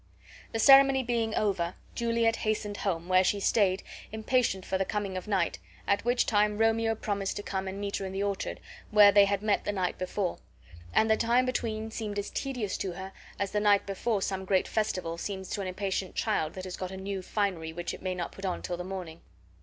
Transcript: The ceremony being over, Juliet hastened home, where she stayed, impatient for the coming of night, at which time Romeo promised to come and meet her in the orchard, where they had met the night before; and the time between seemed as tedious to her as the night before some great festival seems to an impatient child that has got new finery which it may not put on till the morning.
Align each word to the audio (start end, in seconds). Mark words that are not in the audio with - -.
The 0.51 0.57
ceremony 0.57 1.03
being 1.03 1.35
over, 1.35 1.75
Juliet 1.93 2.37
hastened 2.37 2.77
home, 2.77 3.07
where 3.07 3.23
she 3.23 3.39
stayed, 3.39 3.83
impatient 4.11 4.65
for 4.65 4.79
the 4.79 4.83
coming 4.83 5.15
of 5.15 5.27
night, 5.27 5.59
at 5.85 6.03
which 6.03 6.25
time 6.25 6.57
Romeo 6.57 6.95
promised 6.95 7.35
to 7.35 7.43
come 7.43 7.67
and 7.67 7.79
meet 7.79 7.97
her 7.97 8.05
in 8.07 8.11
the 8.11 8.23
orchard, 8.23 8.59
where 8.89 9.11
they 9.11 9.25
had 9.25 9.43
met 9.43 9.63
the 9.63 9.71
night 9.71 9.99
before; 9.99 10.39
and 10.91 11.07
the 11.07 11.15
time 11.17 11.45
between 11.45 11.91
seemed 11.91 12.17
as 12.17 12.31
tedious 12.31 12.77
to 12.77 12.93
her 12.93 13.11
as 13.37 13.51
the 13.51 13.59
night 13.59 13.85
before 13.85 14.23
some 14.23 14.43
great 14.43 14.67
festival 14.67 15.19
seems 15.19 15.51
to 15.51 15.61
an 15.61 15.67
impatient 15.67 16.15
child 16.15 16.55
that 16.55 16.63
has 16.63 16.77
got 16.77 16.89
new 16.89 17.21
finery 17.21 17.71
which 17.71 17.93
it 17.93 18.01
may 18.01 18.15
not 18.15 18.31
put 18.31 18.43
on 18.43 18.63
till 18.63 18.77
the 18.77 18.83
morning. 18.83 19.21